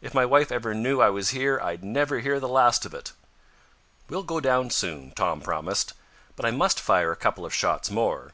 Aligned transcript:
If 0.00 0.14
my 0.14 0.24
wife 0.24 0.50
ever 0.50 0.72
knew 0.72 1.02
I 1.02 1.10
was 1.10 1.32
here 1.36 1.60
I'd 1.60 1.84
never 1.84 2.20
hear 2.20 2.40
the 2.40 2.48
last 2.48 2.86
of 2.86 2.94
it!" 2.94 3.12
"We'll 4.08 4.22
go 4.22 4.40
down 4.40 4.70
soon," 4.70 5.10
Tom 5.10 5.42
promised. 5.42 5.92
"But 6.34 6.46
I 6.46 6.50
must 6.50 6.80
fire 6.80 7.12
a 7.12 7.14
couple 7.16 7.44
of 7.44 7.52
shots 7.52 7.90
more. 7.90 8.32